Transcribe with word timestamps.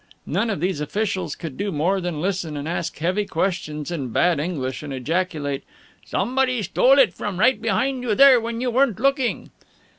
None 0.25 0.49
of 0.49 0.59
these 0.61 0.81
officials 0.81 1.35
could 1.35 1.57
do 1.57 1.71
more 1.71 2.01
than 2.01 2.21
listen 2.21 2.57
and 2.57 2.67
ask 2.67 2.97
heavy 2.97 3.27
questions 3.27 3.91
in 3.91 4.07
bad 4.09 4.39
English 4.39 4.81
and 4.81 4.91
ejaculate, 4.91 5.63
"Somebody 6.05 6.63
stole 6.63 6.97
it 6.97 7.13
from 7.13 7.39
right 7.39 7.61
behind 7.61 8.01
you 8.01 8.15
there 8.15 8.41
when 8.41 8.61
you 8.61 8.71
weren't 8.71 8.99
looking." 8.99 9.51